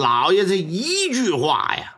[0.00, 1.96] 老爷这一句话呀，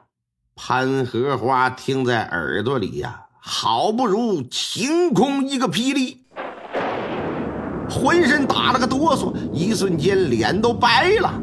[0.57, 6.25] 潘荷花听在耳朵里呀，好不如晴空一个霹雳，
[7.89, 11.41] 浑身打了个哆嗦，一瞬间脸都白了。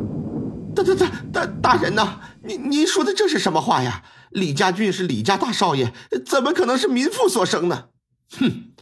[0.75, 4.03] 大大大大大人呐，您您说的这是什么话呀？
[4.31, 5.93] 李家俊是李家大少爷，
[6.25, 7.85] 怎么可能是民妇所生呢？
[8.37, 8.73] 哼！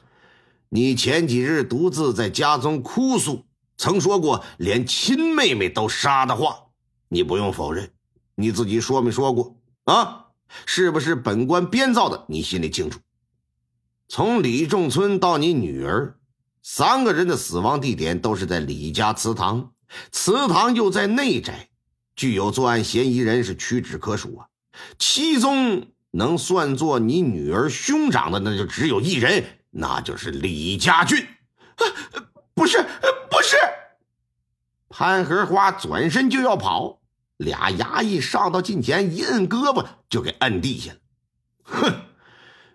[0.70, 3.46] 你前几日独自在家中哭诉，
[3.78, 6.69] 曾说过连亲妹妹都杀的话，
[7.10, 7.92] 你不用否认，
[8.36, 10.28] 你自己说没说过啊？
[10.66, 12.26] 是不是本官编造的？
[12.28, 13.00] 你心里清楚。
[14.08, 16.18] 从李仲村到你女儿，
[16.64, 19.74] 三个人的死亡地点都是在李家祠堂，
[20.12, 21.70] 祠堂又在内宅，
[22.16, 24.48] 具有作案嫌疑人是屈指可数啊。
[24.98, 29.44] 其中能算作你女儿兄长的，那就只有一人。
[29.72, 31.28] 那就是李家俊，
[32.56, 32.84] 不是，
[33.30, 33.56] 不是。
[34.90, 37.00] 潘荷花转身就要跑，
[37.38, 40.98] 俩衙役上到近前，一摁胳膊就给摁地下了。
[41.64, 41.94] 哼，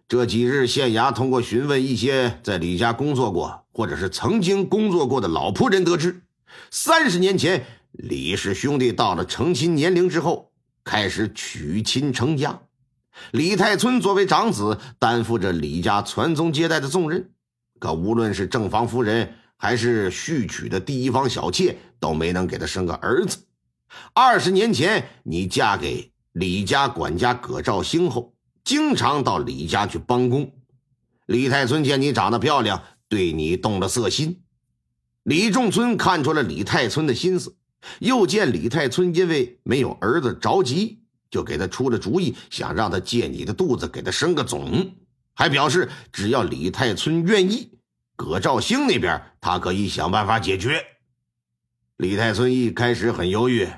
[0.06, 6.22] 这几日县衙通过询问一些在李家工作过或者是曾经工作过的老仆人得知，
[6.70, 10.52] 三十年前李氏兄弟到了成亲年龄之后，
[10.84, 12.60] 开始娶亲成家。
[13.32, 17.30] 李太村作为长子，担负着李家传宗接代的重任。
[17.80, 23.38] 可无论是正房夫人，还是续娶的第一房小妾，都没能给他生个儿子。
[24.12, 30.52] 二十年前，你嫁给李家管家葛兆兴后，经常到李家去帮工。
[31.24, 34.42] 李太村见你长得漂亮，对你动了色心。
[35.22, 37.56] 李仲村看出了李太村的心思，
[38.00, 41.00] 又见李太村因为没有儿子着急。
[41.30, 44.92] 就给他出了主意，想让他借你的肚子给他生个种，
[45.32, 47.78] 还表示只要李太村愿意，
[48.14, 50.84] 葛兆兴那边他可以想办法解决。
[51.96, 53.68] 李太村一开始很犹豫，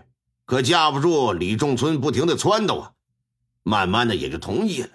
[0.45, 2.93] 可架不住李仲村不停的撺掇啊，
[3.63, 4.89] 慢慢的也就同意了。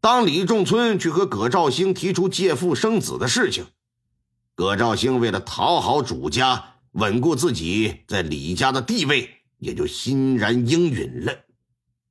[0.00, 3.66] 当李仲村去和葛兆兴提出借腹生子的事情，
[4.54, 9.30] 葛兆兴为了讨好主家，稳固自己在李家的地位。
[9.58, 11.32] 也就欣然应允了。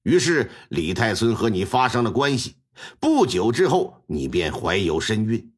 [0.01, 2.55] 于是李太村和你发生了关系。
[2.99, 5.53] 不久之后，你便怀有身孕。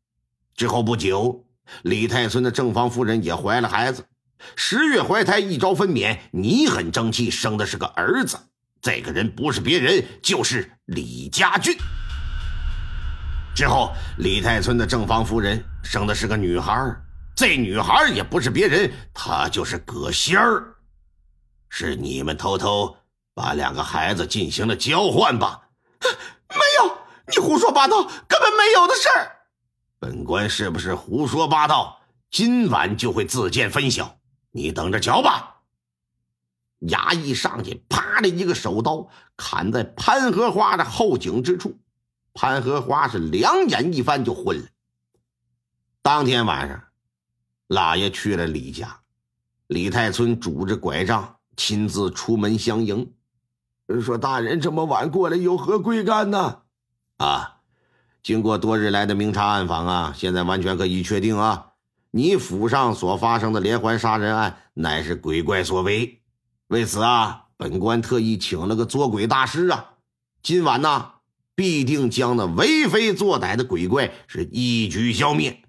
[0.56, 1.46] 之后不久，
[1.84, 4.04] 李太村的正房夫人也怀了孩子。
[4.56, 6.18] 十月怀胎，一朝分娩。
[6.32, 8.38] 你很争气，生的是个儿子。
[8.82, 11.76] 这个人不是别人，就是李家俊。
[13.56, 16.96] 之后，李太村的正房夫人生的是个女孩。
[17.36, 20.76] 这女孩也不是别人，她就是葛仙儿。
[21.70, 22.96] 是你们偷偷
[23.34, 25.62] 把两个孩子进行了交换吧？
[26.50, 26.98] 没有，
[27.34, 29.32] 你胡说八道，根本没有的事儿。
[30.00, 32.00] 本官是不是胡说八道？
[32.30, 34.18] 今晚就会自见分晓，
[34.56, 35.58] 你等着瞧吧。
[36.80, 41.78] 衙役上去，啪的一个手刀砍在潘荷花的后颈之处，
[42.34, 44.66] 潘荷花是两眼一翻就昏了。
[46.02, 46.84] 当天晚上，
[47.68, 49.02] 老爷去了李家，
[49.68, 51.36] 李太村拄着拐杖。
[51.58, 53.14] 亲自出门相迎，
[54.02, 56.64] 说：“大人这么晚过来，有何贵干呢？”
[57.16, 57.62] 啊，
[58.22, 61.65] 经过多日来的明察暗访啊，现在完全可以确定啊，
[62.16, 66.22] 你府上所发生的连环杀人案乃是鬼怪所为。
[66.68, 69.96] 为此啊，本官特意请了个捉鬼大师啊，
[70.42, 71.12] 今晚呢，
[71.56, 75.62] 必定将那为非作歹的鬼怪是一举消灭。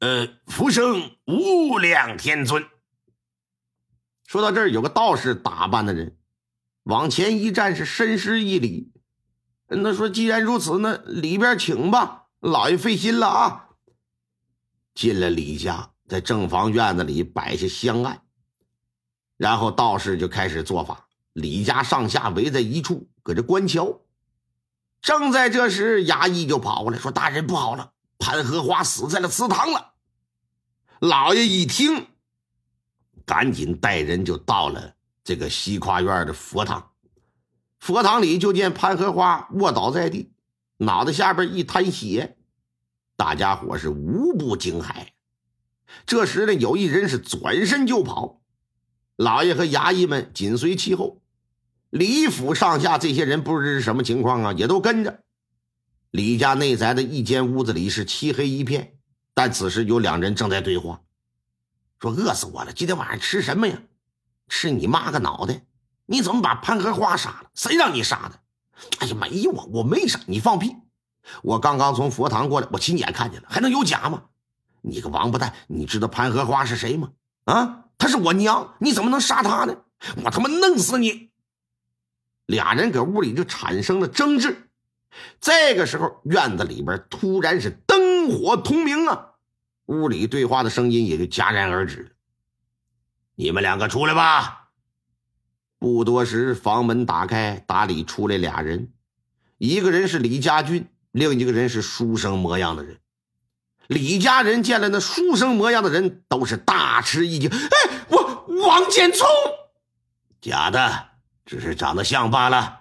[0.00, 2.64] 呃，福生无量天尊。
[4.26, 6.16] 说到这儿，有个道士打扮的人
[6.84, 8.94] 往前一站，是深施一礼。
[9.68, 13.65] 那说既然如此，那里边请吧，老爷费心了啊。
[14.96, 18.22] 进了李家，在正房院子里摆下香案，
[19.36, 21.06] 然后道士就开始做法。
[21.34, 24.00] 李家上下围在一处，搁这观瞧。
[25.02, 29.92] 正在这时，衙役就跑过来，说：“大人不好了，潘荷花死在了祠堂了。”
[30.98, 32.08] 老爷一听。
[33.26, 36.92] 赶紧带人就到了这个西跨院的佛堂，
[37.80, 40.32] 佛堂里就见潘荷花卧倒在地，
[40.76, 42.35] 脑袋下边一滩血，
[43.16, 45.08] 大家伙是无不惊骇。
[46.04, 48.40] 这时呢，有一人是转身就跑，
[49.16, 51.22] 老爷和衙役们紧随其后。
[51.90, 55.20] 李府上下这些人不知是什么情况啊，也都跟着。
[56.10, 58.98] 李家内宅的一间屋子里是漆黑一片，
[59.34, 61.00] 但此时有两人正在对话。
[62.00, 62.72] 说饿死我了！
[62.72, 63.82] 今天晚上吃什么呀？
[64.48, 65.62] 吃你妈个脑袋！
[66.04, 67.50] 你怎么把潘荷花杀了？
[67.54, 68.40] 谁让你杀的？
[68.98, 70.20] 哎呀，没有啊，我没杀！
[70.26, 70.76] 你放屁！
[71.42, 74.24] 我刚刚从佛堂过来，我亲眼看见了，还能有假吗？
[74.82, 75.52] 你个王八蛋！
[75.66, 77.10] 你知道潘荷花是谁吗？
[77.44, 78.74] 啊，她是我娘！
[78.78, 79.76] 你怎么能杀她呢？
[80.24, 81.30] 我他妈弄死你！
[82.46, 84.68] 俩人搁屋里就产生了争执。
[85.40, 89.32] 这个时候，院子里边突然是灯火通明啊，
[89.86, 92.10] 屋里对话的声音也就戛然而止了。
[93.34, 94.68] 你们两个出来吧。
[95.78, 98.92] 不多时，房门打开，打里出来俩人，
[99.58, 102.98] 一个人是李家军，另一个人是书生模样的人。
[103.86, 107.48] 李家人见了那书生模样的人，都是大吃一惊。
[107.48, 109.26] 哎，我王建聪，
[110.42, 111.08] 假的，
[111.46, 112.80] 只是长得像罢了。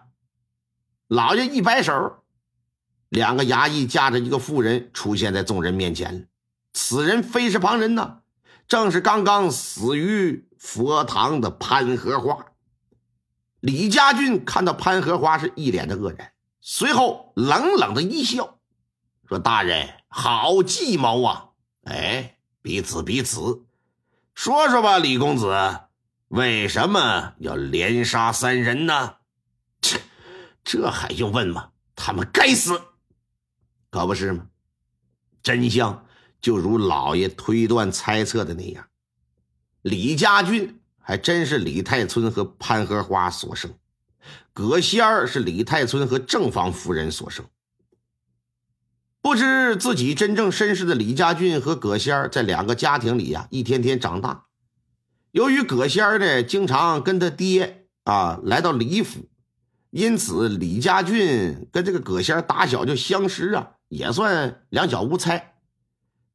[1.08, 2.26] 老爷一摆手，
[3.08, 6.28] 两个衙役架着一个妇人出现在众人面前。
[6.74, 8.18] 此人非是旁人呐，
[8.68, 12.48] 正是刚刚死于佛堂的潘荷花。
[13.62, 16.34] 李家俊看到潘荷花是一脸的愕然，
[16.68, 18.58] 随后冷冷的一笑，
[19.30, 21.50] 说：“大人。”好计谋啊！
[21.84, 23.66] 哎，彼此彼此，
[24.34, 25.54] 说说吧，李公子，
[26.30, 29.18] 为什么要连杀三人呢？
[29.80, 30.02] 切，
[30.64, 31.70] 这还用问吗？
[31.96, 32.82] 他们该死，
[33.92, 34.48] 可不是吗？
[35.44, 36.08] 真相
[36.42, 38.88] 就如老爷推断猜测的那样，
[39.84, 43.78] 李家俊还真是李太村和潘荷花所生，
[44.54, 47.46] 葛仙儿是李太村和正房夫人所生。
[49.22, 54.46] 不知自己真正身世的李家俊和葛仙儿在两个家庭里呀，一天天长大。
[55.32, 59.28] 由于葛仙儿呢经常跟他爹啊来到李府，
[59.90, 65.56] 因此李家俊跟这个葛仙儿打小就相识啊，也算两小无猜。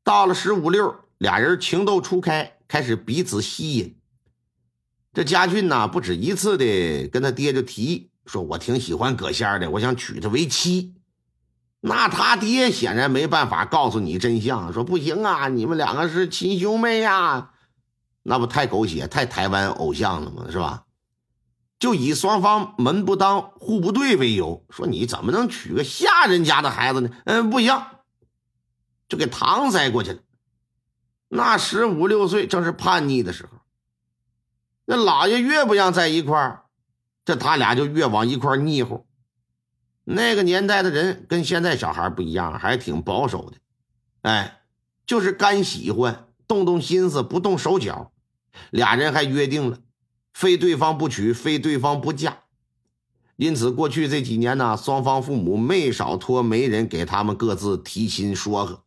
[0.03, 4.00] 到了十五六，俩人情窦初开，开始彼此吸引。
[5.13, 10.95] 这家俊呢不止一次的跟他爹就提说：“我挺喜欢葛仙的，我想娶她为妻。”
[11.83, 17.53] 那他爹显然没办法告诉你真相，说不行啊，你们两个是亲兄妹呀，
[18.23, 20.45] 那不太狗血、太台湾偶像了吗？
[20.51, 20.85] 是吧？
[21.79, 27.09] 就以双方门不当户不对为由，说你怎么能娶个下人家的孩子呢？
[27.25, 27.83] 嗯，不行，
[29.09, 30.19] 就给搪塞过去了。
[31.29, 33.60] 那十五六岁正是叛逆的时候，
[34.91, 36.65] 那老爷越不让在一块儿，
[37.25, 39.07] 这他俩就越往一块腻乎。
[40.03, 43.59] 那个年代的人跟现在小孩不一样，还挺保守的，
[44.23, 44.63] 哎，
[45.07, 48.11] 就是干喜欢，动动心思不动手脚。
[48.71, 49.79] 俩人还约定了，
[50.35, 52.39] 非对方不娶，非对方不嫁。
[53.37, 58.83] 因此，过去这几年呢，双方父母没少托媒人给他们各自提亲说和，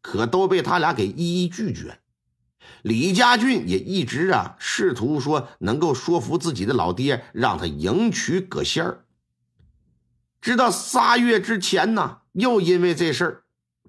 [0.00, 1.98] 可都被他俩给一一拒绝。
[2.82, 9.04] 李家俊也一直啊试图说能够说服自己的老爹，让他迎娶葛仙儿。
[10.40, 13.42] 直到仨月之前呢，又因为这事儿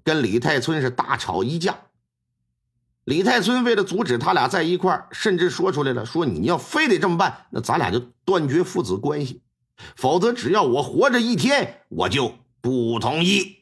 [0.04, 1.80] 跟李太村是大吵一架。
[3.04, 9.42] 李太村为了阻止他俩在一块，甚至说出来了：“说你要非得这么办，那咱俩就断绝父子关系；
[9.96, 13.58] 否则，只要我活着一天，我就不同意。”